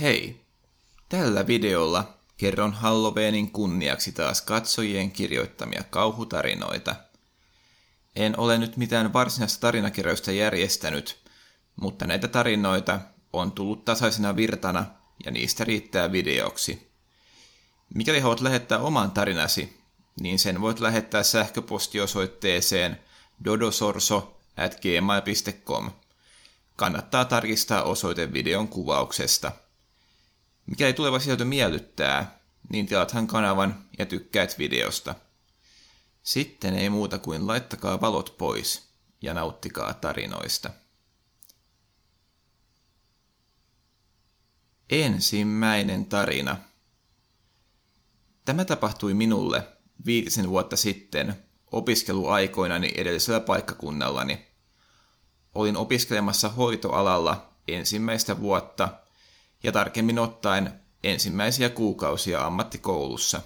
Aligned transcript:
Hei! 0.00 0.40
Tällä 1.08 1.46
videolla 1.46 2.18
kerron 2.36 2.72
Halloweenin 2.72 3.50
kunniaksi 3.50 4.12
taas 4.12 4.42
katsojien 4.42 5.10
kirjoittamia 5.10 5.82
kauhutarinoita. 5.90 6.96
En 8.16 8.38
ole 8.38 8.58
nyt 8.58 8.76
mitään 8.76 9.12
varsinaista 9.12 9.60
tarinakirjoista 9.60 10.32
järjestänyt, 10.32 11.16
mutta 11.76 12.06
näitä 12.06 12.28
tarinoita 12.28 13.00
on 13.32 13.52
tullut 13.52 13.84
tasaisena 13.84 14.36
virtana 14.36 14.86
ja 15.24 15.30
niistä 15.30 15.64
riittää 15.64 16.12
videoksi. 16.12 16.90
Mikäli 17.94 18.20
haluat 18.20 18.40
lähettää 18.40 18.78
oman 18.78 19.10
tarinasi, 19.10 19.80
niin 20.20 20.38
sen 20.38 20.60
voit 20.60 20.80
lähettää 20.80 21.22
sähköpostiosoitteeseen 21.22 23.00
dodosorso 23.44 24.40
at 24.56 24.80
gmail.com. 24.80 25.90
Kannattaa 26.76 27.24
tarkistaa 27.24 27.82
osoite 27.82 28.32
videon 28.32 28.68
kuvauksesta. 28.68 29.52
Mikäli 30.66 30.92
tuleva 30.92 31.18
sisältö 31.18 31.44
miellyttää, 31.44 32.38
niin 32.68 32.86
tilathan 32.86 33.26
kanavan 33.26 33.84
ja 33.98 34.06
tykkäät 34.06 34.58
videosta. 34.58 35.14
Sitten 36.22 36.74
ei 36.74 36.90
muuta 36.90 37.18
kuin 37.18 37.46
laittakaa 37.46 38.00
valot 38.00 38.34
pois 38.38 38.88
ja 39.22 39.34
nauttikaa 39.34 39.94
tarinoista. 39.94 40.70
Ensimmäinen 44.90 46.06
tarina. 46.06 46.56
Tämä 48.44 48.64
tapahtui 48.64 49.14
minulle 49.14 49.68
viitisen 50.06 50.48
vuotta 50.48 50.76
sitten 50.76 51.44
opiskeluaikoinani 51.72 52.92
edellisellä 52.96 53.40
paikkakunnallani. 53.40 54.46
Olin 55.54 55.76
opiskelemassa 55.76 56.48
hoitoalalla 56.48 57.52
ensimmäistä 57.68 58.40
vuotta 58.40 59.05
ja 59.66 59.72
tarkemmin 59.72 60.18
ottaen 60.18 60.72
ensimmäisiä 61.04 61.70
kuukausia 61.70 62.46
ammattikoulussa. 62.46 63.42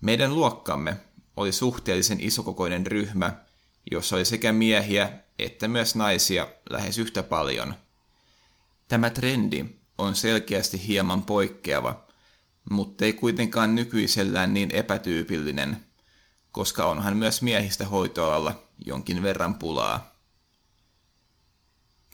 Meidän 0.00 0.34
luokkamme 0.34 0.96
oli 1.36 1.52
suhteellisen 1.52 2.20
isokokoinen 2.20 2.86
ryhmä, 2.86 3.32
jossa 3.90 4.16
oli 4.16 4.24
sekä 4.24 4.52
miehiä 4.52 5.12
että 5.38 5.68
myös 5.68 5.94
naisia 5.94 6.48
lähes 6.70 6.98
yhtä 6.98 7.22
paljon. 7.22 7.74
Tämä 8.88 9.10
trendi 9.10 9.64
on 9.98 10.14
selkeästi 10.14 10.86
hieman 10.86 11.22
poikkeava, 11.22 12.04
mutta 12.70 13.04
ei 13.04 13.12
kuitenkaan 13.12 13.74
nykyisellään 13.74 14.54
niin 14.54 14.70
epätyypillinen, 14.74 15.84
koska 16.52 16.86
onhan 16.86 17.16
myös 17.16 17.42
miehistä 17.42 17.86
hoitoalalla 17.86 18.62
jonkin 18.86 19.22
verran 19.22 19.54
pulaa. 19.54 20.14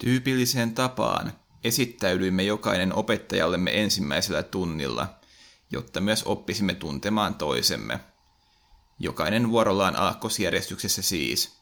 Tyypilliseen 0.00 0.74
tapaan 0.74 1.32
esittäydyimme 1.64 2.42
jokainen 2.42 2.94
opettajallemme 2.94 3.82
ensimmäisellä 3.82 4.42
tunnilla, 4.42 5.14
jotta 5.70 6.00
myös 6.00 6.22
oppisimme 6.24 6.74
tuntemaan 6.74 7.34
toisemme. 7.34 8.00
Jokainen 8.98 9.50
vuorollaan 9.50 9.96
aakkosjärjestyksessä 9.96 11.02
siis. 11.02 11.56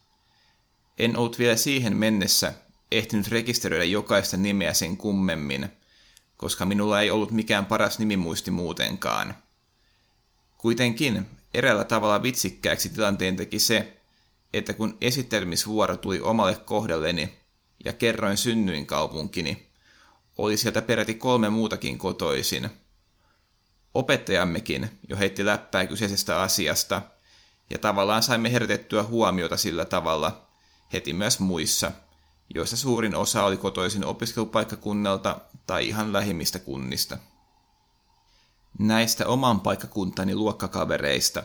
En 0.98 1.16
ollut 1.16 1.38
vielä 1.38 1.56
siihen 1.56 1.96
mennessä 1.96 2.52
ehtinyt 2.90 3.28
rekisteröidä 3.28 3.84
jokaista 3.84 4.36
nimeä 4.36 4.74
sen 4.74 4.96
kummemmin, 4.96 5.68
koska 6.36 6.66
minulla 6.66 7.00
ei 7.00 7.10
ollut 7.10 7.30
mikään 7.30 7.66
paras 7.66 7.98
nimimuisti 7.98 8.50
muutenkaan. 8.50 9.34
Kuitenkin 10.58 11.26
eräällä 11.54 11.84
tavalla 11.84 12.22
vitsikkääksi 12.22 12.88
tilanteen 12.88 13.36
teki 13.36 13.58
se, 13.58 13.96
että 14.52 14.72
kun 14.74 14.96
esittelmisvuoro 15.00 15.96
tuli 15.96 16.20
omalle 16.20 16.56
kohdalleni 16.56 17.38
ja 17.84 17.92
kerroin 17.92 18.36
synnyinkaupunkini, 18.36 19.71
oli 20.38 20.56
sieltä 20.56 20.82
peräti 20.82 21.14
kolme 21.14 21.50
muutakin 21.50 21.98
kotoisin. 21.98 22.70
Opettajammekin 23.94 25.00
jo 25.08 25.16
heitti 25.16 25.44
läppää 25.44 25.86
kyseisestä 25.86 26.40
asiasta, 26.40 27.02
ja 27.70 27.78
tavallaan 27.78 28.22
saimme 28.22 28.52
herätettyä 28.52 29.02
huomiota 29.02 29.56
sillä 29.56 29.84
tavalla 29.84 30.48
heti 30.92 31.12
myös 31.12 31.40
muissa, 31.40 31.92
joissa 32.54 32.76
suurin 32.76 33.14
osa 33.14 33.44
oli 33.44 33.56
kotoisin 33.56 34.04
opiskelupaikkakunnalta 34.04 35.40
tai 35.66 35.88
ihan 35.88 36.12
lähimmistä 36.12 36.58
kunnista. 36.58 37.18
Näistä 38.78 39.26
oman 39.26 39.60
paikkakuntani 39.60 40.34
luokkakavereista 40.34 41.42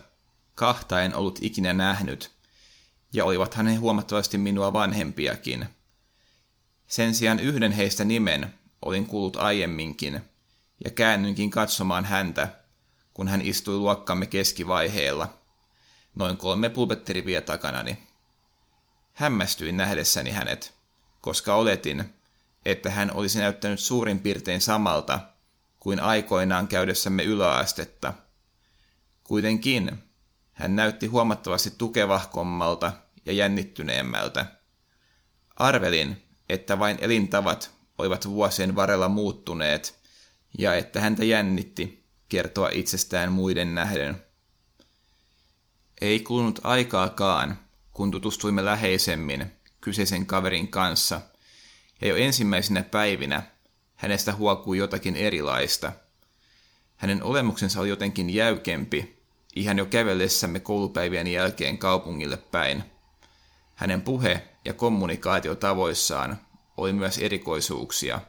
kahta 0.55 1.01
en 1.01 1.15
ollut 1.15 1.39
ikinä 1.41 1.73
nähnyt, 1.73 2.31
ja 3.13 3.25
olivathan 3.25 3.67
he 3.67 3.75
huomattavasti 3.75 4.37
minua 4.37 4.73
vanhempiakin. 4.73 5.65
Sen 6.87 7.15
sijaan 7.15 7.39
yhden 7.39 7.71
heistä 7.71 8.05
nimen 8.05 8.53
olin 8.81 9.05
kuullut 9.05 9.35
aiemminkin, 9.35 10.21
ja 10.83 10.91
käännyinkin 10.91 11.49
katsomaan 11.49 12.05
häntä, 12.05 12.47
kun 13.13 13.27
hän 13.27 13.41
istui 13.41 13.77
luokkamme 13.77 14.25
keskivaiheella, 14.25 15.33
noin 16.15 16.37
kolme 16.37 16.69
pulpetteriviä 16.69 17.41
takanani. 17.41 17.97
Hämmästyin 19.13 19.77
nähdessäni 19.77 20.31
hänet, 20.31 20.73
koska 21.21 21.55
oletin, 21.55 22.13
että 22.65 22.89
hän 22.89 23.11
olisi 23.13 23.39
näyttänyt 23.39 23.79
suurin 23.79 24.19
piirtein 24.19 24.61
samalta 24.61 25.19
kuin 25.79 25.99
aikoinaan 25.99 26.67
käydessämme 26.67 27.23
yläastetta. 27.23 28.13
Kuitenkin 29.23 30.03
hän 30.53 30.75
näytti 30.75 31.07
huomattavasti 31.07 31.73
tukevahkommalta 31.77 32.91
ja 33.25 33.33
jännittyneemmältä. 33.33 34.45
Arvelin, 35.55 36.23
että 36.49 36.79
vain 36.79 36.97
elintavat 37.01 37.76
olivat 37.97 38.29
vuosien 38.29 38.75
varrella 38.75 39.09
muuttuneet 39.09 39.99
ja 40.57 40.75
että 40.75 41.01
häntä 41.01 41.25
jännitti 41.25 42.03
kertoa 42.29 42.69
itsestään 42.69 43.31
muiden 43.31 43.75
nähden. 43.75 44.23
Ei 46.01 46.19
kulunut 46.19 46.59
aikaakaan, 46.63 47.59
kun 47.93 48.11
tutustuimme 48.11 48.65
läheisemmin 48.65 49.51
kyseisen 49.81 50.25
kaverin 50.25 50.67
kanssa, 50.67 51.21
ja 52.01 52.07
jo 52.07 52.15
ensimmäisenä 52.15 52.83
päivinä 52.83 53.43
hänestä 53.95 54.33
huokui 54.33 54.77
jotakin 54.77 55.15
erilaista. 55.15 55.91
Hänen 56.95 57.23
olemuksensa 57.23 57.79
oli 57.79 57.89
jotenkin 57.89 58.29
jäykempi, 58.29 59.21
ihan 59.55 59.77
jo 59.77 59.85
kävellessämme 59.85 60.59
koulupäivien 60.59 61.27
jälkeen 61.27 61.77
kaupungille 61.77 62.37
päin. 62.37 62.83
Hänen 63.75 64.01
puhe- 64.01 64.47
ja 64.65 64.73
kommunikaatiotavoissaan 64.73 66.37
oli 66.77 66.93
myös 66.93 67.17
erikoisuuksia. 67.17 68.21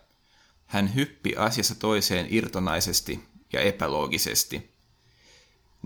Hän 0.66 0.94
hyppi 0.94 1.36
asiassa 1.36 1.74
toiseen 1.74 2.26
irtonaisesti 2.30 3.20
ja 3.52 3.60
epäloogisesti. 3.60 4.70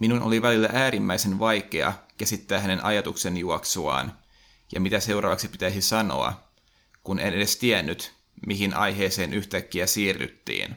Minun 0.00 0.22
oli 0.22 0.42
välillä 0.42 0.68
äärimmäisen 0.72 1.38
vaikea 1.38 1.92
käsittää 2.18 2.60
hänen 2.60 2.84
ajatuksen 2.84 3.36
juoksuaan 3.36 4.18
ja 4.74 4.80
mitä 4.80 5.00
seuraavaksi 5.00 5.48
pitäisi 5.48 5.82
sanoa, 5.82 6.48
kun 7.04 7.20
en 7.20 7.34
edes 7.34 7.56
tiennyt, 7.56 8.12
mihin 8.46 8.74
aiheeseen 8.74 9.32
yhtäkkiä 9.32 9.86
siirryttiin. 9.86 10.76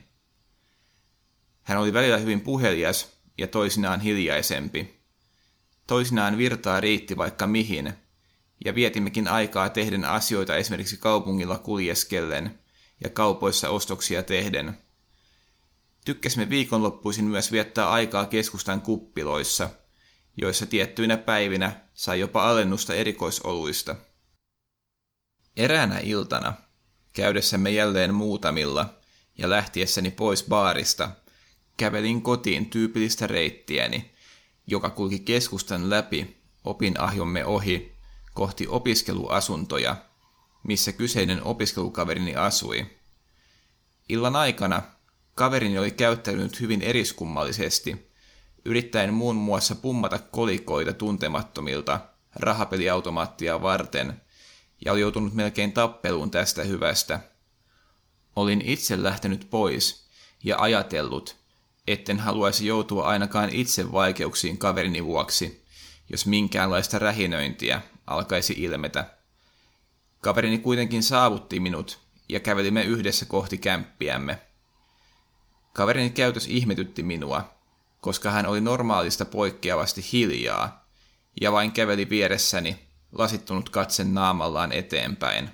Hän 1.64 1.78
oli 1.78 1.94
välillä 1.94 2.18
hyvin 2.18 2.42
puhelias 2.42 3.12
ja 3.38 3.48
toisinaan 3.48 4.00
hiljaisempi. 4.00 5.00
Toisinaan 5.88 6.38
virtaa 6.38 6.80
riitti 6.80 7.18
vaikka 7.18 7.48
mihin, 7.48 7.94
ja 8.66 8.76
vietimmekin 8.76 9.28
aikaa 9.28 9.70
tehden 9.70 10.06
asioita 10.06 10.56
esimerkiksi 10.56 10.98
kaupungilla 10.98 11.58
kuljeskellen 11.58 12.60
ja 13.04 13.10
kaupoissa 13.10 13.70
ostoksia 13.70 14.24
tehden. 14.24 14.78
Tykkäsimme 16.06 16.50
viikonloppuisin 16.50 17.26
myös 17.26 17.52
viettää 17.52 17.90
aikaa 17.90 18.26
keskustan 18.26 18.82
kuppiloissa, 18.82 19.70
joissa 20.38 20.66
tiettyinä 20.66 21.18
päivinä 21.18 21.82
sai 21.94 22.20
jopa 22.20 22.50
alennusta 22.50 22.94
erikoisoluista. 22.94 23.96
Eräänä 25.58 26.00
iltana, 26.00 26.54
käydessämme 27.14 27.70
jälleen 27.70 28.14
muutamilla 28.14 29.00
ja 29.38 29.50
lähtiessäni 29.50 30.12
pois 30.12 30.44
baarista, 30.44 31.12
kävelin 31.78 32.22
kotiin 32.22 32.70
tyypillistä 32.70 33.28
reittiäni, 33.28 34.12
joka 34.68 34.90
kulki 34.90 35.20
keskustan 35.20 35.90
läpi 35.90 36.38
opinahjomme 36.64 37.46
ohi 37.46 37.95
kohti 38.36 38.68
opiskeluasuntoja, 38.68 39.96
missä 40.64 40.92
kyseinen 40.92 41.44
opiskelukaverini 41.44 42.36
asui. 42.36 42.86
Illan 44.10 44.36
aikana 44.36 44.82
kaverini 45.36 45.78
oli 45.78 45.92
käyttäytynyt 45.92 46.60
hyvin 46.60 46.82
eriskummallisesti, 46.82 48.12
yrittäen 48.66 49.14
muun 49.14 49.36
muassa 49.36 49.76
pummata 49.76 50.20
kolikoita 50.20 50.94
tuntemattomilta 50.94 52.00
rahapeliautomaattia 52.36 53.62
varten, 53.62 54.22
ja 54.86 54.92
oli 54.92 55.02
joutunut 55.02 55.34
melkein 55.34 55.72
tappeluun 55.72 56.32
tästä 56.32 56.64
hyvästä. 56.64 57.20
Olin 58.36 58.62
itse 58.62 59.04
lähtenyt 59.04 59.48
pois 59.50 60.06
ja 60.44 60.60
ajatellut, 60.60 61.36
etten 61.88 62.20
haluaisi 62.20 62.68
joutua 62.68 63.08
ainakaan 63.08 63.50
itse 63.50 63.92
vaikeuksiin 63.92 64.58
kaverini 64.58 65.06
vuoksi, 65.06 65.65
jos 66.10 66.26
minkäänlaista 66.26 67.00
rähinöintiä 67.00 67.82
alkaisi 68.08 68.54
ilmetä. 68.58 69.06
Kaverini 70.22 70.58
kuitenkin 70.58 71.04
saavutti 71.04 71.60
minut 71.60 72.00
ja 72.30 72.40
kävelimme 72.40 72.84
yhdessä 72.84 73.26
kohti 73.26 73.58
kämppiämme. 73.58 74.40
Kaverini 75.74 76.10
käytös 76.10 76.48
ihmetytti 76.48 77.04
minua, 77.04 77.56
koska 78.02 78.32
hän 78.32 78.46
oli 78.46 78.62
normaalista 78.62 79.26
poikkeavasti 79.26 80.06
hiljaa 80.12 80.88
ja 81.42 81.52
vain 81.52 81.72
käveli 81.72 82.10
vieressäni 82.10 82.80
lasittunut 83.12 83.70
katsen 83.70 84.14
naamallaan 84.14 84.72
eteenpäin. 84.72 85.50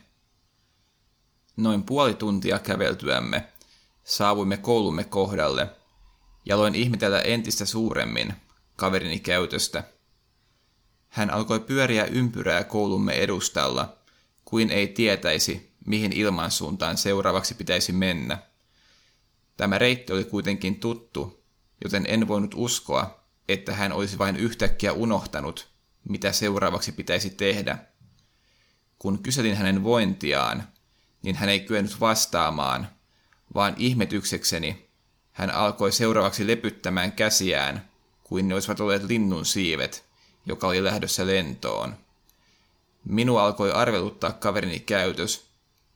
Noin 1.58 1.84
puoli 1.84 2.14
tuntia 2.14 2.60
käveltyämme 2.60 3.48
saavuimme 4.04 4.58
koulumme 4.58 5.04
kohdalle 5.04 5.70
ja 6.46 6.58
loin 6.58 6.76
ihmetellä 6.76 7.22
entistä 7.22 7.66
suuremmin 7.66 8.34
kaverini 8.76 9.20
käytöstä. 9.20 9.84
Hän 11.12 11.30
alkoi 11.30 11.60
pyöriä 11.60 12.06
ympyrää 12.06 12.64
koulumme 12.64 13.14
edustalla, 13.14 13.98
kuin 14.46 14.72
ei 14.72 14.88
tietäisi, 14.88 15.72
mihin 15.86 16.14
ilmansuuntaan 16.14 16.98
seuraavaksi 16.98 17.56
pitäisi 17.56 17.92
mennä. 17.92 18.38
Tämä 19.58 19.78
reitti 19.78 20.14
oli 20.14 20.24
kuitenkin 20.24 20.80
tuttu, 20.80 21.44
joten 21.84 22.06
en 22.08 22.28
voinut 22.28 22.54
uskoa, 22.56 23.24
että 23.50 23.76
hän 23.76 23.92
olisi 23.92 24.18
vain 24.18 24.36
yhtäkkiä 24.36 24.94
unohtanut, 24.94 25.68
mitä 26.10 26.32
seuraavaksi 26.32 26.92
pitäisi 26.92 27.30
tehdä. 27.30 27.78
Kun 29.00 29.24
kyselin 29.24 29.56
hänen 29.56 29.84
vointiaan, 29.84 30.64
niin 31.22 31.36
hän 31.36 31.50
ei 31.50 31.60
kyennyt 31.60 32.00
vastaamaan, 32.00 32.88
vaan 33.56 33.74
ihmetyksekseni 33.78 34.90
hän 35.32 35.50
alkoi 35.50 35.92
seuraavaksi 35.92 36.48
lepyttämään 36.48 37.12
käsiään, 37.12 37.90
kuin 38.24 38.48
ne 38.48 38.54
olisivat 38.54 38.80
olleet 38.80 39.04
linnun 39.04 39.46
siivet, 39.46 40.11
joka 40.46 40.68
oli 40.68 40.84
lähdössä 40.84 41.28
lentoon. 41.28 41.96
Minua 43.06 43.46
alkoi 43.46 43.72
arveluttaa 43.72 44.32
kaverini 44.32 44.80
käytös, 44.80 45.46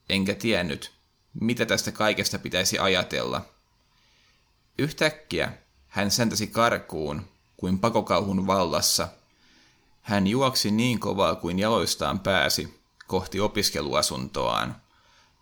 enkä 0.08 0.34
tiennyt, 0.34 0.92
mitä 1.40 1.66
tästä 1.66 1.92
kaikesta 1.92 2.38
pitäisi 2.38 2.78
ajatella. 2.78 3.42
Yhtäkkiä 4.78 5.52
hän 5.88 6.10
säntäsi 6.10 6.46
karkuun 6.46 7.28
kuin 7.56 7.78
pakokauhun 7.78 8.46
vallassa. 8.46 9.08
Hän 10.02 10.26
juoksi 10.26 10.70
niin 10.70 11.00
kovaa 11.00 11.34
kuin 11.34 11.58
jaloistaan 11.58 12.20
pääsi 12.20 12.80
kohti 13.06 13.40
opiskeluasuntoaan, 13.40 14.76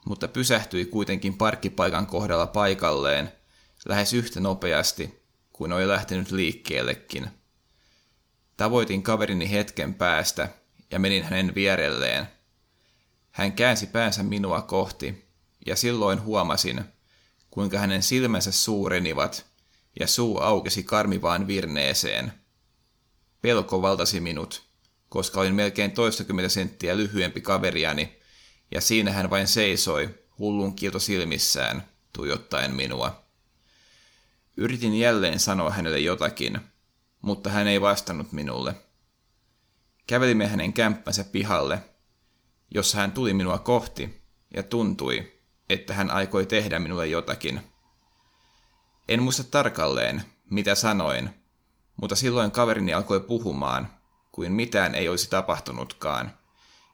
mutta 0.04 0.28
pysähtyi 0.28 0.84
kuitenkin 0.84 1.38
parkkipaikan 1.38 2.06
kohdalla 2.06 2.46
paikalleen 2.46 3.32
lähes 3.88 4.12
yhtä 4.12 4.40
nopeasti 4.40 5.22
kuin 5.52 5.72
oli 5.72 5.88
lähtenyt 5.88 6.30
liikkeellekin. 6.30 7.30
Tavoitin 8.56 9.02
kaverini 9.02 9.50
hetken 9.50 9.94
päästä 9.94 10.48
ja 10.90 10.98
menin 10.98 11.24
hänen 11.24 11.54
vierelleen. 11.54 12.26
Hän 13.30 13.52
käänsi 13.52 13.86
päänsä 13.86 14.22
minua 14.22 14.62
kohti, 14.62 15.28
ja 15.66 15.76
silloin 15.76 16.22
huomasin, 16.22 16.84
kuinka 17.50 17.78
hänen 17.78 18.02
silmänsä 18.02 18.52
suurenivat 18.52 19.46
ja 20.00 20.06
suu 20.06 20.38
aukesi 20.38 20.82
karmivaan 20.82 21.46
virneeseen. 21.46 22.32
Pelko 23.42 23.82
valtasi 23.82 24.20
minut, 24.20 24.62
koska 25.08 25.40
olin 25.40 25.54
melkein 25.54 25.92
toistakymmentä 25.92 26.48
senttiä 26.48 26.96
lyhyempi 26.96 27.40
kaveriani, 27.40 28.18
ja 28.70 28.80
siinä 28.80 29.12
hän 29.12 29.30
vain 29.30 29.48
seisoi, 29.48 30.14
hullun 30.38 30.76
kiilto 30.76 30.98
silmissään, 30.98 31.88
tuijottaen 32.12 32.74
minua. 32.74 33.24
Yritin 34.56 34.98
jälleen 34.98 35.40
sanoa 35.40 35.70
hänelle 35.70 35.98
jotakin, 35.98 36.60
mutta 37.24 37.50
hän 37.50 37.66
ei 37.66 37.80
vastannut 37.80 38.32
minulle. 38.32 38.74
Kävelimme 40.06 40.46
hänen 40.46 40.72
kämppänsä 40.72 41.24
pihalle, 41.24 41.82
jossa 42.70 42.98
hän 42.98 43.12
tuli 43.12 43.34
minua 43.34 43.58
kohti 43.58 44.22
ja 44.56 44.62
tuntui, 44.62 45.40
että 45.68 45.94
hän 45.94 46.10
aikoi 46.10 46.46
tehdä 46.46 46.78
minulle 46.78 47.06
jotakin. 47.06 47.60
En 49.08 49.22
muista 49.22 49.44
tarkalleen, 49.44 50.22
mitä 50.50 50.74
sanoin, 50.74 51.30
mutta 52.00 52.16
silloin 52.16 52.50
kaverini 52.50 52.94
alkoi 52.94 53.20
puhumaan, 53.20 53.88
kuin 54.32 54.52
mitään 54.52 54.94
ei 54.94 55.08
olisi 55.08 55.30
tapahtunutkaan, 55.30 56.32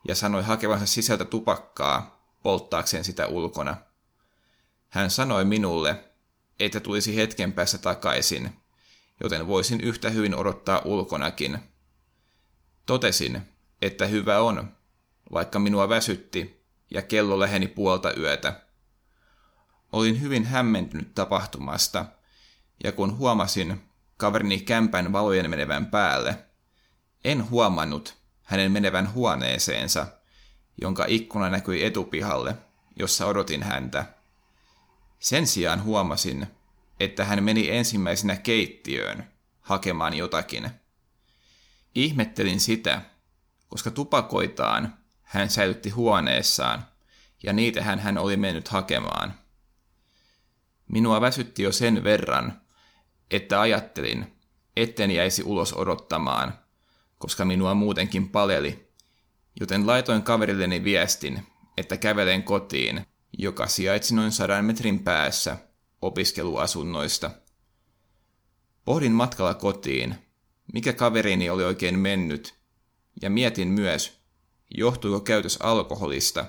ja 0.09 0.15
sanoi 0.15 0.43
hakevansa 0.43 0.87
sisältä 0.87 1.25
tupakkaa 1.25 2.25
polttaakseen 2.43 3.05
sitä 3.05 3.27
ulkona. 3.27 3.77
Hän 4.89 5.11
sanoi 5.11 5.45
minulle, 5.45 6.05
että 6.61 6.81
tulisi 6.81 7.17
hetken 7.17 7.53
päästä 7.53 7.79
takaisin, 7.79 8.60
joten 9.21 9.47
voisin 9.47 9.81
yhtä 9.81 10.11
hyvin 10.11 10.35
odottaa 10.35 10.83
ulkonakin. 10.85 11.59
Totesin, 12.87 13.43
että 13.83 14.07
hyvä 14.07 14.41
on, 14.41 14.73
vaikka 15.33 15.59
minua 15.59 15.89
väsytti 15.89 16.65
ja 16.91 17.03
kello 17.03 17.41
läheni 17.41 17.67
puolta 17.67 18.15
yötä. 18.15 18.61
Olin 19.93 20.21
hyvin 20.21 20.45
hämmentynyt 20.45 21.15
tapahtumasta, 21.15 22.07
ja 22.85 22.93
kun 22.93 23.19
huomasin 23.19 23.83
kaverini 24.17 24.61
kämpän 24.61 25.13
valojen 25.13 25.51
menevän 25.51 25.87
päälle, 25.87 26.45
en 27.25 27.51
huomannut 27.51 28.17
hänen 28.43 28.73
menevän 28.73 29.13
huoneeseensa, 29.15 30.07
jonka 30.81 31.05
ikkuna 31.09 31.51
näkyi 31.51 31.85
etupihalle, 31.85 32.57
jossa 32.97 33.27
odotin 33.27 33.63
häntä. 33.63 34.07
Sen 35.19 35.47
sijaan 35.47 35.85
huomasin, 35.85 36.47
että 37.01 37.25
hän 37.25 37.45
meni 37.45 37.71
ensimmäisenä 37.71 38.37
keittiöön 38.37 39.33
hakemaan 39.61 40.15
jotakin. 40.15 40.71
Ihmettelin 41.95 42.61
sitä, 42.61 43.03
koska 43.69 43.91
tupakoitaan 43.91 44.95
hän 45.23 45.51
säilytti 45.51 45.91
huoneessaan, 45.91 46.85
ja 47.43 47.53
niitä 47.53 47.83
hän, 47.83 47.99
hän 47.99 48.19
oli 48.19 48.37
mennyt 48.37 48.69
hakemaan. 48.69 49.35
Minua 50.89 51.21
väsytti 51.21 51.63
jo 51.63 51.73
sen 51.73 52.05
verran, 52.05 52.61
että 53.31 53.61
ajattelin, 53.61 54.37
etten 54.77 55.11
jäisi 55.11 55.43
ulos 55.43 55.73
odottamaan, 55.73 56.59
koska 57.19 57.45
minua 57.45 57.75
muutenkin 57.75 58.29
paleli, 58.29 58.93
joten 59.61 59.87
laitoin 59.87 60.23
kaverilleni 60.23 60.85
viestin, 60.85 61.47
että 61.77 61.97
kävelen 61.97 62.43
kotiin, 62.43 63.07
joka 63.39 63.67
sijaitsi 63.67 64.15
noin 64.15 64.33
sadan 64.33 64.65
metrin 64.65 64.99
päässä 64.99 65.70
opiskeluasunnoista. 66.03 67.31
Pohdin 68.85 69.13
matkalla 69.13 69.55
kotiin, 69.55 70.15
mikä 70.73 70.93
kaverini 70.93 71.51
oli 71.51 71.65
oikein 71.65 71.99
mennyt, 71.99 72.55
ja 73.23 73.31
mietin 73.31 73.69
myös, 73.69 74.21
johtuiko 74.77 75.21
käytös 75.21 75.57
alkoholista 75.61 76.47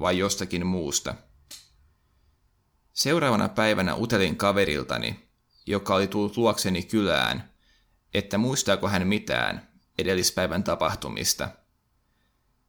vai 0.00 0.18
jostakin 0.18 0.66
muusta. 0.66 1.14
Seuraavana 2.92 3.48
päivänä 3.48 3.94
utelin 3.94 4.36
kaveriltani, 4.36 5.28
joka 5.66 5.94
oli 5.94 6.06
tullut 6.06 6.36
luokseni 6.36 6.82
kylään, 6.82 7.50
että 8.14 8.38
muistaako 8.38 8.88
hän 8.88 9.06
mitään 9.06 9.68
edellispäivän 9.98 10.64
tapahtumista. 10.64 11.48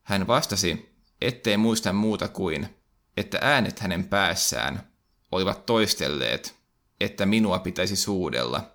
Hän 0.02 0.28
vastasi, 0.28 0.96
ettei 1.22 1.58
muista 1.58 1.94
muuta 1.94 2.28
kuin, 2.28 2.76
että 3.18 3.40
äänet 3.42 3.80
hänen 3.80 4.08
päässään 4.08 4.95
olivat 5.36 5.66
toistelleet, 5.66 6.56
että 7.00 7.26
minua 7.26 7.60
pitäisi 7.60 7.96
suudella. 7.96 8.72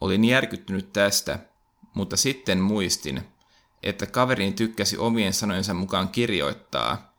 Olin 0.00 0.24
järkyttynyt 0.24 0.92
tästä, 0.92 1.38
mutta 1.94 2.16
sitten 2.16 2.58
muistin, 2.58 3.22
että 3.82 4.06
kaverini 4.06 4.52
tykkäsi 4.52 4.98
omien 4.98 5.32
sanojensa 5.32 5.74
mukaan 5.74 6.08
kirjoittaa, 6.08 7.16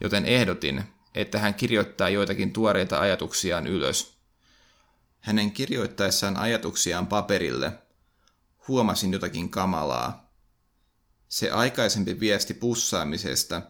joten 0.00 0.24
ehdotin, 0.24 0.84
että 1.14 1.38
hän 1.38 1.54
kirjoittaa 1.54 2.08
joitakin 2.08 2.52
tuoreita 2.52 3.00
ajatuksiaan 3.00 3.66
ylös. 3.66 4.16
Hänen 5.20 5.50
kirjoittaessaan 5.52 6.36
ajatuksiaan 6.36 7.06
paperille 7.06 7.72
huomasin 8.68 9.12
jotakin 9.12 9.50
kamalaa. 9.50 10.30
Se 11.28 11.50
aikaisempi 11.50 12.20
viesti 12.20 12.54
pussaamisesta 12.54 13.62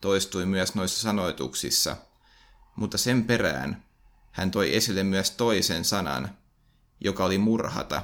toistui 0.00 0.46
myös 0.46 0.74
noissa 0.74 1.02
sanoituksissa, 1.02 1.96
mutta 2.76 2.98
sen 2.98 3.24
perään 3.24 3.84
hän 4.30 4.50
toi 4.50 4.76
esille 4.76 5.02
myös 5.02 5.30
toisen 5.30 5.84
sanan, 5.84 6.38
joka 7.00 7.24
oli 7.24 7.38
murhata. 7.38 8.02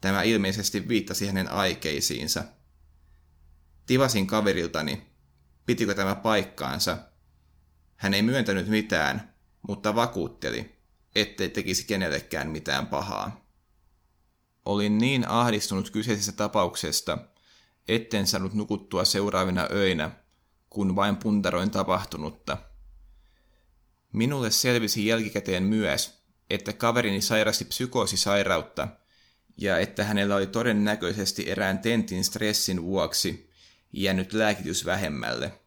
Tämä 0.00 0.22
ilmeisesti 0.22 0.88
viittasi 0.88 1.26
hänen 1.26 1.52
aikeisiinsa. 1.52 2.44
Tivasin 3.86 4.26
kaveriltani, 4.26 5.06
pitikö 5.66 5.94
tämä 5.94 6.14
paikkaansa. 6.14 6.98
Hän 7.96 8.14
ei 8.14 8.22
myöntänyt 8.22 8.68
mitään, 8.68 9.34
mutta 9.68 9.94
vakuutteli, 9.94 10.76
ettei 11.14 11.48
tekisi 11.48 11.86
kenellekään 11.86 12.50
mitään 12.50 12.86
pahaa. 12.86 13.46
Olin 14.64 14.98
niin 14.98 15.28
ahdistunut 15.28 15.90
kyseisestä 15.90 16.32
tapauksesta, 16.32 17.18
etten 17.88 18.26
saanut 18.26 18.54
nukuttua 18.54 19.04
seuraavina 19.04 19.68
öinä, 19.70 20.10
kun 20.70 20.96
vain 20.96 21.16
puntaroin 21.16 21.70
tapahtunutta. 21.70 22.69
Minulle 24.12 24.50
selvisi 24.50 25.06
jälkikäteen 25.06 25.62
myös, 25.62 26.22
että 26.50 26.72
kaverini 26.72 27.20
sairasti 27.20 27.64
psykoosisairautta 27.64 28.88
ja 29.56 29.78
että 29.78 30.04
hänellä 30.04 30.36
oli 30.36 30.46
todennäköisesti 30.46 31.50
erään 31.50 31.78
tentin 31.78 32.24
stressin 32.24 32.82
vuoksi 32.82 33.50
jäänyt 33.92 34.32
lääkitys 34.32 34.84
vähemmälle. 34.84 35.60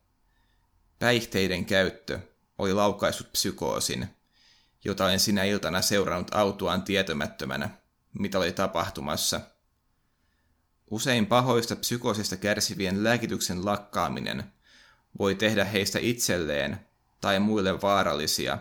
Päihteiden 1.00 1.66
käyttö 1.66 2.20
oli 2.58 2.74
laukaissut 2.74 3.32
psykoosin, 3.32 4.08
jota 4.86 5.06
olen 5.06 5.20
sinä 5.20 5.44
iltana 5.44 5.82
seurannut 5.82 6.34
autuaan 6.34 6.84
tietämättömänä, 6.84 7.70
mitä 8.20 8.40
oli 8.40 8.52
tapahtumassa. 8.52 9.42
Usein 10.92 11.26
pahoista 11.26 11.76
psykoosista 11.76 12.38
kärsivien 12.38 13.04
lääkityksen 13.04 13.66
lakkaaminen 13.66 14.44
voi 15.20 15.36
tehdä 15.36 15.66
heistä 15.66 16.00
itselleen 16.02 16.80
tai 17.24 17.40
muille 17.40 17.82
vaarallisia, 17.82 18.58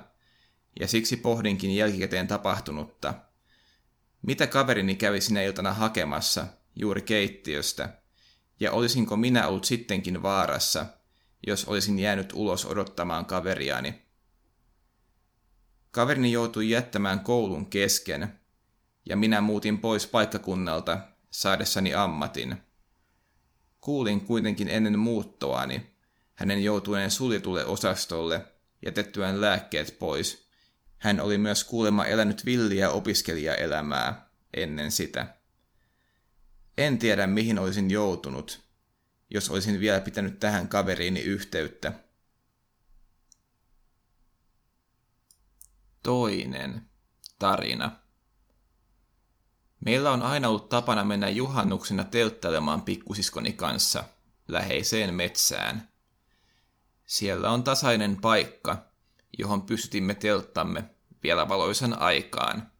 ja 0.80 0.88
siksi 0.88 1.16
pohdinkin 1.16 1.76
jälkikäteen 1.76 2.26
tapahtunutta. 2.26 3.14
Mitä 4.22 4.46
kaverini 4.46 4.94
kävi 4.94 5.20
sinä 5.20 5.42
iltana 5.42 5.72
hakemassa 5.72 6.46
juuri 6.76 7.02
keittiöstä, 7.02 7.98
ja 8.60 8.72
olisinko 8.72 9.16
minä 9.16 9.48
ollut 9.48 9.64
sittenkin 9.64 10.22
vaarassa, 10.22 10.86
jos 11.46 11.64
olisin 11.64 11.98
jäänyt 11.98 12.32
ulos 12.34 12.66
odottamaan 12.66 13.26
kaveriani? 13.26 14.02
Kaverini 15.90 16.32
joutui 16.32 16.70
jättämään 16.70 17.20
koulun 17.20 17.66
kesken, 17.66 18.40
ja 19.08 19.16
minä 19.16 19.40
muutin 19.40 19.78
pois 19.78 20.06
paikkakunnalta 20.06 20.98
saadessani 21.30 21.94
ammatin. 21.94 22.56
Kuulin 23.80 24.20
kuitenkin 24.20 24.68
ennen 24.68 24.98
muuttoani 24.98 25.92
hänen 26.34 26.64
joutuneen 26.64 27.10
suljetulle 27.10 27.64
osastolle 27.64 28.51
jätettyään 28.84 29.40
lääkkeet 29.40 29.98
pois. 29.98 30.48
Hän 30.98 31.20
oli 31.20 31.38
myös 31.38 31.64
kuulemma 31.64 32.06
elänyt 32.06 32.44
villiä 32.44 32.90
opiskelijaelämää 32.90 34.28
ennen 34.54 34.92
sitä. 34.92 35.36
En 36.78 36.98
tiedä 36.98 37.26
mihin 37.26 37.58
olisin 37.58 37.90
joutunut, 37.90 38.60
jos 39.30 39.50
olisin 39.50 39.80
vielä 39.80 40.00
pitänyt 40.00 40.40
tähän 40.40 40.68
kaveriini 40.68 41.20
yhteyttä. 41.20 41.92
Toinen 46.02 46.90
tarina. 47.38 47.96
Meillä 49.84 50.10
on 50.10 50.22
aina 50.22 50.48
ollut 50.48 50.68
tapana 50.68 51.04
mennä 51.04 51.28
juhannuksena 51.28 52.04
telttailemaan 52.04 52.82
pikkusiskoni 52.82 53.52
kanssa 53.52 54.04
läheiseen 54.48 55.14
metsään. 55.14 55.91
Siellä 57.12 57.50
on 57.50 57.64
tasainen 57.64 58.20
paikka, 58.20 58.76
johon 59.38 59.62
pystytimme 59.62 60.14
telttamme 60.14 60.84
vielä 61.22 61.48
valoisan 61.48 61.98
aikaan. 61.98 62.70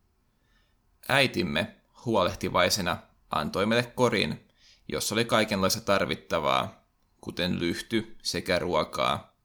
Äitimme 1.09 1.77
huolehtivaisena 2.05 2.97
antoi 3.31 3.67
meille 3.67 3.93
korin, 3.95 4.49
jossa 4.89 5.15
oli 5.15 5.25
kaikenlaista 5.25 5.81
tarvittavaa, 5.81 6.85
kuten 7.21 7.59
lyhty 7.59 8.17
sekä 8.23 8.59
ruokaa. 8.59 9.37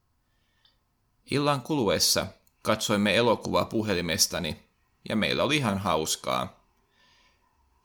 Illan 1.32 1.62
kuluessa 1.62 2.28
katsoimme 2.62 3.16
elokuvaa 3.16 3.66
puhelimestani 3.66 4.64
ja 5.10 5.16
meillä 5.16 5.44
oli 5.44 5.58
ihan 5.58 5.78
hauskaa. 5.78 6.68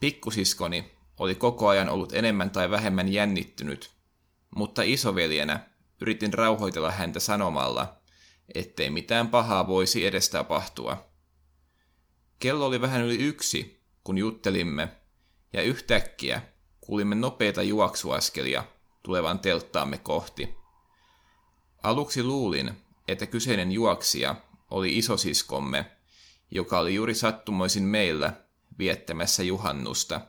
Pikkusiskoni 0.00 0.92
oli 1.18 1.34
koko 1.34 1.68
ajan 1.68 1.88
ollut 1.88 2.12
enemmän 2.12 2.50
tai 2.50 2.70
vähemmän 2.70 3.12
jännittynyt, 3.12 3.90
mutta 4.56 4.82
isoveljenä 4.82 5.71
yritin 6.02 6.34
rauhoitella 6.34 6.90
häntä 6.90 7.20
sanomalla, 7.20 7.96
ettei 8.54 8.90
mitään 8.90 9.28
pahaa 9.28 9.66
voisi 9.66 10.06
edes 10.06 10.30
tapahtua. 10.30 11.04
Kello 12.38 12.66
oli 12.66 12.80
vähän 12.80 13.02
yli 13.02 13.16
yksi, 13.16 13.82
kun 14.04 14.18
juttelimme, 14.18 14.88
ja 15.52 15.62
yhtäkkiä 15.62 16.42
kuulimme 16.80 17.14
nopeita 17.14 17.62
juoksuaskelia 17.62 18.64
tulevan 19.02 19.38
telttaamme 19.38 19.98
kohti. 19.98 20.54
Aluksi 21.82 22.22
luulin, 22.22 22.70
että 23.08 23.26
kyseinen 23.26 23.72
juoksija 23.72 24.34
oli 24.70 24.98
isosiskomme, 24.98 25.90
joka 26.50 26.78
oli 26.78 26.94
juuri 26.94 27.14
sattumoisin 27.14 27.82
meillä 27.82 28.32
viettämässä 28.78 29.42
juhannusta. 29.42 30.20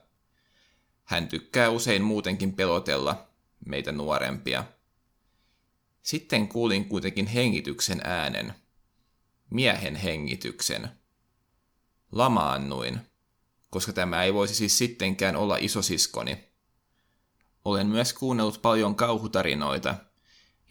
Hän 1.04 1.28
tykkää 1.28 1.70
usein 1.70 2.02
muutenkin 2.02 2.56
pelotella 2.56 3.26
meitä 3.66 3.92
nuorempia. 3.92 4.64
Sitten 6.04 6.48
kuulin 6.48 6.84
kuitenkin 6.84 7.26
hengityksen 7.26 8.00
äänen. 8.04 8.54
Miehen 9.50 9.96
hengityksen. 9.96 10.88
Lamaannuin, 12.12 13.00
koska 13.70 13.92
tämä 13.92 14.22
ei 14.22 14.34
voisi 14.34 14.54
siis 14.54 14.78
sittenkään 14.78 15.36
olla 15.36 15.56
isosiskoni. 15.56 16.48
Olen 17.64 17.86
myös 17.86 18.12
kuunnellut 18.12 18.62
paljon 18.62 18.94
kauhutarinoita, 18.94 19.94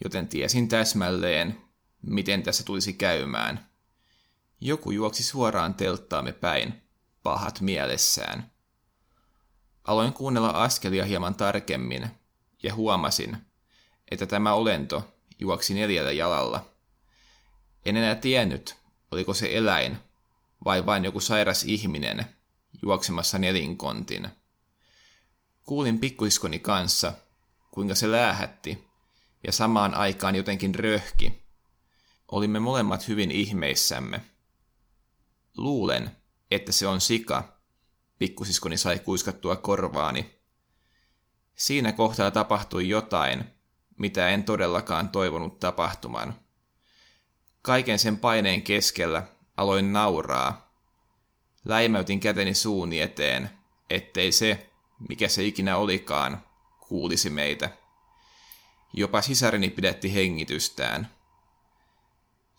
joten 0.04 0.28
tiesin 0.28 0.68
täsmälleen, 0.68 1.60
miten 2.02 2.42
tässä 2.42 2.64
tulisi 2.64 2.92
käymään. 2.92 3.68
Joku 4.60 4.90
juoksi 4.90 5.22
suoraan 5.22 5.74
telttaamme 5.74 6.32
päin, 6.32 6.82
pahat 7.22 7.60
mielessään. 7.60 8.50
Aloin 9.84 10.12
kuunnella 10.12 10.50
askelia 10.50 11.04
hieman 11.04 11.34
tarkemmin 11.34 12.08
ja 12.62 12.74
huomasin, 12.74 13.36
että 14.10 14.26
tämä 14.26 14.54
olento 14.54 15.13
juoksi 15.38 15.74
neljällä 15.74 16.12
jalalla. 16.12 16.66
En 17.84 17.96
enää 17.96 18.14
tiennyt, 18.14 18.76
oliko 19.10 19.34
se 19.34 19.56
eläin 19.56 19.96
vai 20.64 20.86
vain 20.86 21.04
joku 21.04 21.20
sairas 21.20 21.64
ihminen 21.64 22.24
juoksemassa 22.82 23.38
nelinkontin. 23.38 24.28
Kuulin 25.64 25.98
pikkuiskoni 25.98 26.58
kanssa, 26.58 27.12
kuinka 27.70 27.94
se 27.94 28.10
läähätti 28.10 28.88
ja 29.46 29.52
samaan 29.52 29.94
aikaan 29.94 30.36
jotenkin 30.36 30.74
röhki. 30.74 31.44
Olimme 32.28 32.60
molemmat 32.60 33.08
hyvin 33.08 33.30
ihmeissämme. 33.30 34.20
Luulen, 35.56 36.16
että 36.50 36.72
se 36.72 36.86
on 36.86 37.00
sika, 37.00 37.58
pikkusiskoni 38.18 38.76
sai 38.76 38.98
kuiskattua 38.98 39.56
korvaani. 39.56 40.40
Siinä 41.54 41.92
kohtaa 41.92 42.30
tapahtui 42.30 42.88
jotain, 42.88 43.44
mitä 43.98 44.28
en 44.28 44.44
todellakaan 44.44 45.08
toivonut 45.08 45.60
tapahtuman. 45.60 46.34
Kaiken 47.62 47.98
sen 47.98 48.18
paineen 48.18 48.62
keskellä 48.62 49.22
aloin 49.56 49.92
nauraa. 49.92 50.74
Läimäytin 51.64 52.20
käteni 52.20 52.54
suuni 52.54 53.00
eteen, 53.00 53.50
ettei 53.90 54.32
se, 54.32 54.70
mikä 55.08 55.28
se 55.28 55.44
ikinä 55.44 55.76
olikaan, 55.76 56.44
kuulisi 56.88 57.30
meitä. 57.30 57.70
Jopa 58.92 59.22
sisareni 59.22 59.70
pidätti 59.70 60.14
hengitystään. 60.14 61.10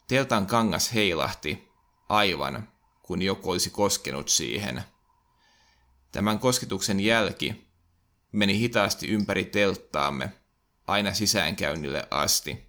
Teltan 0.07 0.47
kangas 0.47 0.93
heilahti, 0.93 1.67
aivan 2.09 2.67
kun 3.05 3.21
joku 3.21 3.51
olisi 3.51 3.69
koskenut 3.69 4.29
siihen. 4.29 4.83
Tämän 6.11 6.39
kosketuksen 6.39 6.99
jälki 6.99 7.67
meni 8.31 8.59
hitaasti 8.59 9.07
ympäri 9.07 9.45
telttaamme, 9.45 10.31
aina 10.87 11.13
sisäänkäynnille 11.13 12.07
asti. 12.11 12.65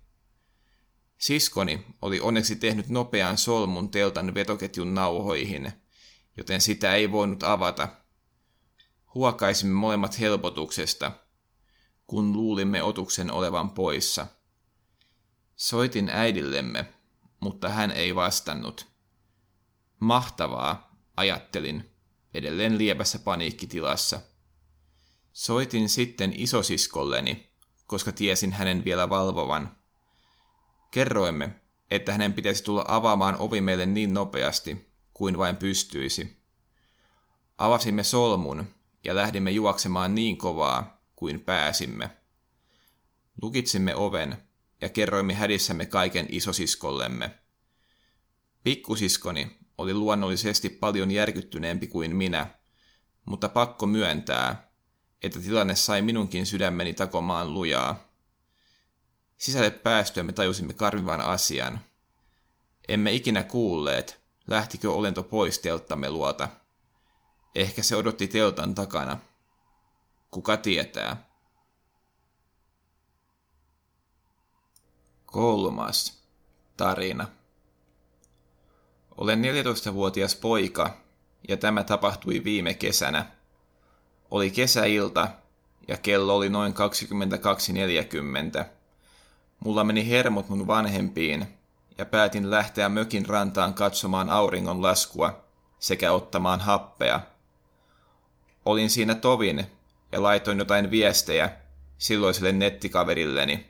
Siskoni 1.19 1.87
oli 2.03 2.21
onneksi 2.21 2.57
tehnyt 2.57 2.89
nopean 2.89 3.39
solmun 3.39 3.91
teltan 3.91 4.35
vetoketjun 4.35 4.95
nauhoihin, 4.95 5.73
joten 6.37 6.61
sitä 6.61 6.95
ei 6.95 7.13
voinut 7.13 7.43
avata. 7.43 7.89
Huokaisimme 9.15 9.75
molemmat 9.75 10.21
helpotuksesta, 10.21 11.13
kun 12.07 12.33
luulimme 12.33 12.83
otuksen 12.83 13.31
olevan 13.31 13.71
poissa. 13.71 14.27
Soitin 15.57 16.11
äidillemme, 16.13 16.93
mutta 17.41 17.69
hän 17.69 17.91
ei 17.91 18.15
vastannut. 18.15 18.87
Mahtavaa, 20.01 20.97
ajattelin, 21.17 21.91
edelleen 22.35 22.79
lievässä 22.79 23.19
paniikkitilassa. 23.19 24.21
Soitin 25.33 25.89
sitten 25.89 26.33
isosiskolleni, 26.37 27.51
koska 27.87 28.13
tiesin 28.13 28.53
hänen 28.53 28.85
vielä 28.85 29.09
valvovan. 29.09 29.77
Kerroimme, 30.91 31.51
että 31.91 32.13
hänen 32.13 32.33
pitäisi 32.33 32.65
tulla 32.65 32.85
avaamaan 32.89 33.37
ovi 33.39 33.61
meille 33.61 33.87
niin 33.87 34.15
nopeasti 34.15 34.91
kuin 35.15 35.39
vain 35.39 35.57
pystyisi. 35.57 36.37
Avasimme 37.59 38.03
solmun 38.03 38.67
ja 39.05 39.15
lähdimme 39.15 39.51
juoksemaan 39.51 40.15
niin 40.15 40.37
kovaa 40.37 41.03
kuin 41.17 41.41
pääsimme. 41.41 42.11
Lukitsimme 43.43 43.95
oven 43.95 44.37
ja 44.81 44.89
kerroimme 44.89 45.35
hädissämme 45.35 45.87
kaiken 45.87 46.27
isosiskollemme. 46.29 47.31
Pikkusiskoni 48.63 49.59
oli 49.79 49.95
luonnollisesti 49.95 50.69
paljon 50.69 51.11
järkyttyneempi 51.11 51.87
kuin 51.87 52.17
minä, 52.17 52.47
mutta 53.25 53.49
pakko 53.49 53.87
myöntää, 53.87 54.66
että 55.23 55.41
tilanne 55.41 55.75
sai 55.75 56.03
minunkin 56.03 56.47
sydämeni 56.47 56.95
takomaan 56.95 57.55
lujaa. 57.55 58.07
Sisälle 59.37 59.71
päästyämme 59.71 60.33
tajusimme 60.33 60.73
karmivan 60.73 61.21
asian. 61.21 61.81
Emme 62.89 63.13
ikinä 63.13 63.43
kuulleet, 63.43 64.21
lähtikö 64.47 64.93
olento 64.93 65.23
pois 65.23 65.59
telttamme 65.59 66.11
luota. 66.11 66.49
Ehkä 67.55 67.83
se 67.83 67.97
odotti 67.97 68.29
teltan 68.29 68.75
takana. 68.75 69.19
Kuka 70.31 70.57
tietää? 70.57 71.27
Kolmas 75.27 76.23
tarina. 76.77 77.29
Olen 79.17 79.43
14-vuotias 79.43 80.35
poika 80.35 80.97
ja 81.49 81.57
tämä 81.57 81.85
tapahtui 81.85 82.45
viime 82.45 82.75
kesänä. 82.75 83.36
Oli 84.31 84.51
kesäilta 84.51 85.29
ja 85.89 85.97
kello 85.97 86.37
oli 86.37 86.49
noin 86.49 86.75
22.40. 88.61 88.65
Mulla 89.61 89.85
meni 89.85 90.09
hermot 90.11 90.49
mun 90.49 90.67
vanhempiin 90.67 91.47
ja 91.99 92.07
päätin 92.07 92.51
lähteä 92.51 92.89
mökin 92.89 93.27
rantaan 93.27 93.75
katsomaan 93.75 94.31
auringon 94.31 94.83
laskua 94.83 95.45
sekä 95.79 96.13
ottamaan 96.13 96.61
happea. 96.61 97.21
Olin 98.65 98.91
siinä 98.91 99.15
tovin 99.15 99.67
ja 100.13 100.23
laitoin 100.23 100.59
jotain 100.59 100.91
viestejä 100.91 101.51
silloiselle 101.99 102.53
nettikaverilleni, 102.53 103.67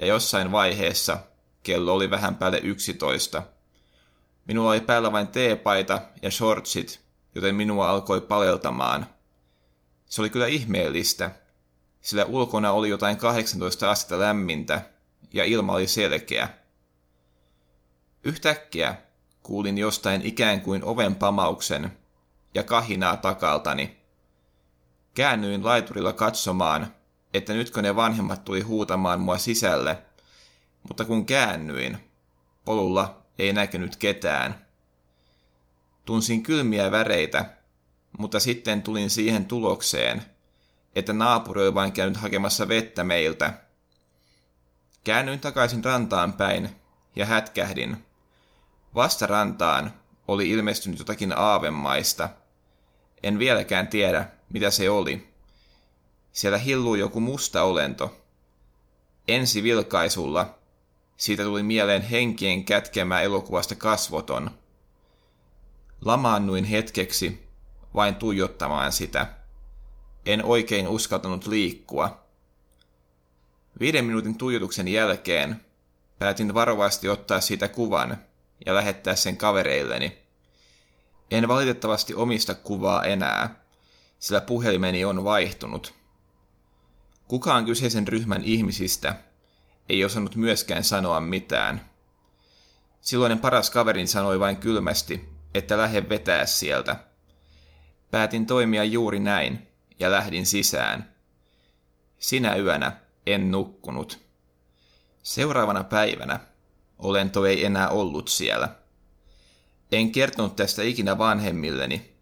ja 0.00 0.06
jossain 0.06 0.52
vaiheessa 0.52 1.18
kello 1.62 1.94
oli 1.94 2.10
vähän 2.10 2.36
päälle 2.36 2.58
yksitoista. 2.58 3.42
Minulla 4.46 4.70
oli 4.70 4.80
päällä 4.80 5.12
vain 5.12 5.28
teepaita 5.28 6.00
ja 6.22 6.30
shortsit, 6.30 7.00
joten 7.34 7.54
minua 7.54 7.90
alkoi 7.90 8.20
paleltamaan. 8.20 9.13
Se 10.14 10.22
oli 10.22 10.30
kyllä 10.30 10.46
ihmeellistä, 10.46 11.30
sillä 12.00 12.24
ulkona 12.24 12.72
oli 12.72 12.88
jotain 12.88 13.16
18 13.16 13.90
astetta 13.90 14.18
lämmintä 14.20 14.82
ja 15.32 15.44
ilma 15.44 15.72
oli 15.72 15.86
selkeä. 15.86 16.48
Yhtäkkiä 18.24 18.96
kuulin 19.42 19.78
jostain 19.78 20.22
ikään 20.22 20.60
kuin 20.60 20.84
oven 20.84 21.14
pamauksen 21.14 21.98
ja 22.54 22.62
kahinaa 22.62 23.16
takaltani. 23.16 23.96
Käännyin 25.14 25.64
laiturilla 25.64 26.12
katsomaan, 26.12 26.94
että 27.34 27.52
nytkö 27.52 27.82
ne 27.82 27.96
vanhemmat 27.96 28.44
tuli 28.44 28.60
huutamaan 28.60 29.20
mua 29.20 29.38
sisälle, 29.38 30.02
mutta 30.88 31.04
kun 31.04 31.26
käännyin, 31.26 31.98
polulla 32.64 33.22
ei 33.38 33.52
näkynyt 33.52 33.96
ketään. 33.96 34.66
Tunsin 36.04 36.42
kylmiä 36.42 36.90
väreitä, 36.90 37.63
mutta 38.18 38.40
sitten 38.40 38.82
tulin 38.82 39.10
siihen 39.10 39.44
tulokseen, 39.44 40.22
että 40.94 41.12
naapuri 41.12 41.62
oli 41.62 41.74
vain 41.74 41.92
käynyt 41.92 42.16
hakemassa 42.16 42.68
vettä 42.68 43.04
meiltä. 43.04 43.52
Käännyin 45.04 45.40
takaisin 45.40 45.84
rantaan 45.84 46.32
päin 46.32 46.70
ja 47.16 47.26
hätkähdin. 47.26 47.96
Vastarantaan 48.94 49.92
oli 50.28 50.50
ilmestynyt 50.50 50.98
jotakin 50.98 51.38
aavemaista. 51.38 52.28
En 53.22 53.38
vieläkään 53.38 53.88
tiedä, 53.88 54.28
mitä 54.52 54.70
se 54.70 54.90
oli. 54.90 55.28
Siellä 56.32 56.58
hillui 56.58 56.98
joku 56.98 57.20
musta 57.20 57.62
olento. 57.62 58.20
Ensi 59.28 59.62
vilkaisulla 59.62 60.58
siitä 61.16 61.42
tuli 61.42 61.62
mieleen 61.62 62.02
henkien 62.02 62.64
kätkemä 62.64 63.20
elokuvasta 63.20 63.74
kasvoton. 63.74 64.50
Lamaannuin 66.04 66.64
hetkeksi 66.64 67.43
vain 67.94 68.14
tuijottamaan 68.14 68.92
sitä. 68.92 69.26
En 70.26 70.44
oikein 70.44 70.88
uskaltanut 70.88 71.46
liikkua. 71.46 72.24
Viiden 73.80 74.04
minuutin 74.04 74.38
tuijotuksen 74.38 74.88
jälkeen 74.88 75.60
päätin 76.18 76.54
varovasti 76.54 77.08
ottaa 77.08 77.40
siitä 77.40 77.68
kuvan 77.68 78.18
ja 78.66 78.74
lähettää 78.74 79.14
sen 79.14 79.36
kavereilleni. 79.36 80.18
En 81.30 81.48
valitettavasti 81.48 82.14
omista 82.14 82.54
kuvaa 82.54 83.04
enää, 83.04 83.64
sillä 84.18 84.40
puhelimeni 84.40 85.04
on 85.04 85.24
vaihtunut. 85.24 85.94
Kukaan 87.28 87.64
kyseisen 87.64 88.08
ryhmän 88.08 88.42
ihmisistä 88.44 89.16
ei 89.88 90.04
osannut 90.04 90.36
myöskään 90.36 90.84
sanoa 90.84 91.20
mitään. 91.20 91.90
Silloinen 93.00 93.38
paras 93.38 93.70
kaverin 93.70 94.08
sanoi 94.08 94.40
vain 94.40 94.56
kylmästi, 94.56 95.28
että 95.54 95.78
lähde 95.78 96.08
vetää 96.08 96.46
sieltä. 96.46 96.96
Päätin 98.14 98.46
toimia 98.46 98.84
juuri 98.84 99.18
näin 99.18 99.68
ja 99.98 100.10
lähdin 100.10 100.46
sisään. 100.46 101.14
Sinä 102.18 102.56
yönä 102.56 102.92
en 103.26 103.50
nukkunut. 103.50 104.18
Seuraavana 105.22 105.84
päivänä 105.84 106.40
olento 106.98 107.46
ei 107.46 107.64
enää 107.64 107.88
ollut 107.88 108.28
siellä. 108.28 108.68
En 109.92 110.12
kertonut 110.12 110.56
tästä 110.56 110.82
ikinä 110.82 111.18
vanhemmilleni, 111.18 112.12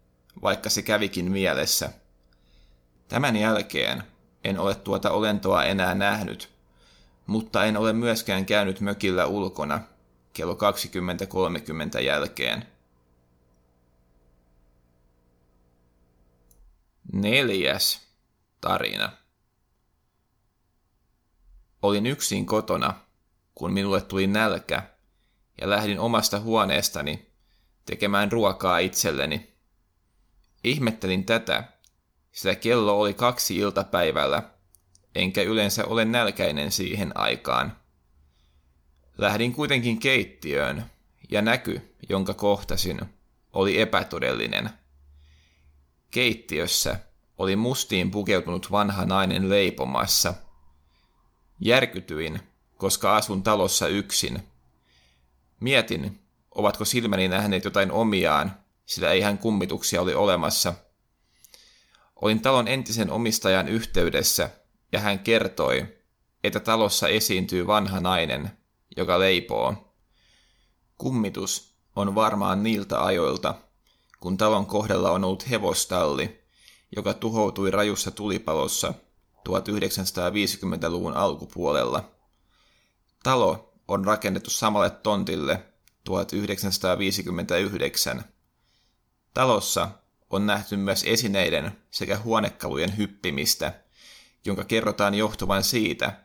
vaikka 0.41 0.69
se 0.69 0.81
kävikin 0.81 1.31
mielessä. 1.31 1.89
Tämän 3.07 3.35
jälkeen 3.35 4.03
en 4.43 4.59
ole 4.59 4.75
tuota 4.75 5.11
olentoa 5.11 5.63
enää 5.63 5.95
nähnyt, 5.95 6.49
mutta 7.27 7.65
en 7.65 7.77
ole 7.77 7.93
myöskään 7.93 8.45
käynyt 8.45 8.79
mökillä 8.79 9.25
ulkona 9.25 9.81
kello 10.33 10.57
20.30 11.95 12.01
jälkeen. 12.01 12.72
Neljäs 17.13 18.01
tarina. 18.61 19.11
Olin 21.81 22.05
yksin 22.05 22.45
kotona, 22.45 22.93
kun 23.55 23.73
minulle 23.73 24.01
tuli 24.01 24.27
nälkä, 24.27 24.83
ja 25.61 25.69
lähdin 25.69 25.99
omasta 25.99 26.39
huoneestani 26.39 27.29
tekemään 27.85 28.31
ruokaa 28.31 28.77
itselleni. 28.77 29.53
Ihmettelin 30.63 31.25
tätä, 31.25 31.63
sillä 32.31 32.55
kello 32.55 32.99
oli 32.99 33.13
kaksi 33.13 33.57
iltapäivällä, 33.57 34.43
enkä 35.15 35.41
yleensä 35.41 35.85
ole 35.85 36.05
nälkäinen 36.05 36.71
siihen 36.71 37.17
aikaan. 37.17 37.77
Lähdin 39.17 39.53
kuitenkin 39.53 39.99
keittiöön, 39.99 40.85
ja 41.31 41.41
näky, 41.41 41.95
jonka 42.09 42.33
kohtasin, 42.33 43.01
oli 43.53 43.81
epätodellinen. 43.81 44.82
Keittiössä 46.13 46.99
oli 47.37 47.55
mustiin 47.55 48.11
pukeutunut 48.11 48.71
vanha 48.71 49.05
nainen 49.05 49.49
leipomassa. 49.49 50.33
Järkytyin, 51.59 52.39
koska 52.77 53.15
asun 53.15 53.43
talossa 53.43 53.87
yksin. 53.87 54.39
Mietin, 55.59 56.19
ovatko 56.51 56.85
silmäni 56.85 57.27
nähneet 57.27 57.63
jotain 57.63 57.91
omiaan, 57.91 58.57
sillä 58.85 59.11
eihän 59.11 59.37
kummituksia 59.37 60.01
oli 60.01 60.13
olemassa– 60.13 60.73
Olin 62.23 62.41
talon 62.41 62.67
entisen 62.67 63.11
omistajan 63.11 63.67
yhteydessä 63.67 64.49
ja 64.91 64.99
hän 64.99 65.19
kertoi, 65.19 65.97
että 66.43 66.59
talossa 66.59 67.07
esiintyy 67.07 67.67
vanha 67.67 67.99
nainen, 67.99 68.51
joka 68.97 69.19
leipoo. 69.19 69.95
Kummitus 70.97 71.75
on 71.95 72.15
varmaan 72.15 72.63
niiltä 72.63 73.03
ajoilta, 73.03 73.55
kun 74.23 74.37
talon 74.37 74.65
kohdalla 74.65 75.11
on 75.11 75.23
ollut 75.23 75.49
hevostalli, 75.49 76.43
joka 76.95 77.13
tuhoutui 77.13 77.71
rajussa 77.71 78.11
tulipalossa 78.11 78.93
1950-luvun 79.49 81.13
alkupuolella. 81.13 82.11
Talo 83.23 83.73
on 83.87 84.05
rakennettu 84.05 84.49
samalle 84.49 84.89
tontille 84.89 85.65
1959. 86.03 88.23
Talossa 89.33 89.89
on 90.29 90.45
nähty 90.45 90.77
myös 90.77 91.03
esineiden 91.07 91.77
sekä 91.91 92.17
huonekalujen 92.17 92.97
hyppimistä, 92.97 93.81
jonka 94.45 94.63
kerrotaan 94.63 95.13
johtuvan 95.13 95.63
siitä, 95.63 96.19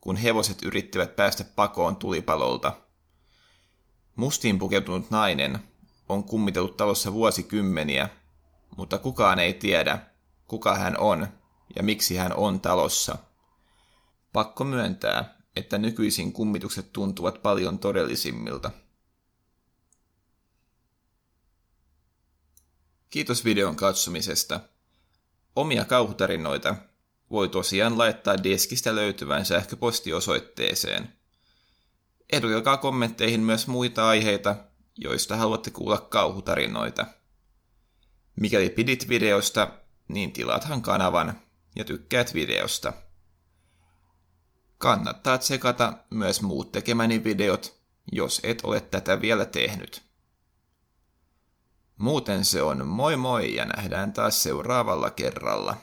kun 0.00 0.16
hevoset 0.16 0.62
yrittivät 0.62 1.16
päästä 1.16 1.44
pakoon 1.44 1.96
tulipalolta. 1.96 2.72
Mustiin 4.16 4.58
pukeutunut 4.58 5.10
nainen 5.10 5.58
on 6.08 6.24
kummitellut 6.24 6.76
talossa 6.76 7.12
vuosikymmeniä, 7.12 8.08
mutta 8.76 8.98
kukaan 8.98 9.38
ei 9.38 9.54
tiedä, 9.54 9.98
kuka 10.48 10.74
hän 10.74 10.98
on 10.98 11.28
ja 11.76 11.82
miksi 11.82 12.16
hän 12.16 12.36
on 12.36 12.60
talossa. 12.60 13.18
Pakko 14.32 14.64
myöntää, 14.64 15.38
että 15.56 15.78
nykyisin 15.78 16.32
kummitukset 16.32 16.92
tuntuvat 16.92 17.42
paljon 17.42 17.78
todellisimmilta. 17.78 18.70
Kiitos 23.10 23.44
videon 23.44 23.76
katsomisesta. 23.76 24.60
Omia 25.56 25.84
kauhutarinoita 25.84 26.76
voi 27.30 27.48
tosiaan 27.48 27.98
laittaa 27.98 28.42
deskistä 28.42 28.94
löytyvään 28.94 29.46
sähköpostiosoitteeseen. 29.46 31.12
Ehdotelkaa 32.32 32.76
kommentteihin 32.76 33.40
myös 33.40 33.66
muita 33.66 34.08
aiheita, 34.08 34.56
joista 34.98 35.36
haluatte 35.36 35.70
kuulla 35.70 35.98
kauhutarinoita. 35.98 37.06
Mikäli 38.36 38.70
pidit 38.70 39.08
videosta, 39.08 39.68
niin 40.08 40.32
tilaathan 40.32 40.82
kanavan 40.82 41.40
ja 41.76 41.84
tykkäät 41.84 42.34
videosta. 42.34 42.92
Kannattaa 44.78 45.38
tsekata 45.38 45.92
myös 46.10 46.42
muut 46.42 46.72
tekemäni 46.72 47.24
videot, 47.24 47.80
jos 48.12 48.40
et 48.42 48.60
ole 48.64 48.80
tätä 48.80 49.20
vielä 49.20 49.44
tehnyt. 49.44 50.02
Muuten 51.96 52.44
se 52.44 52.62
on 52.62 52.86
moi 52.86 53.16
moi 53.16 53.54
ja 53.54 53.64
nähdään 53.64 54.12
taas 54.12 54.42
seuraavalla 54.42 55.10
kerralla. 55.10 55.76